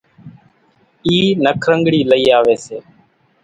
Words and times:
اِي 1.05 1.17
نک 1.43 1.61
رنڳڻِي 1.69 2.01
لئِي 2.09 2.25
آويَ 2.37 2.55
سي۔ 2.65 2.77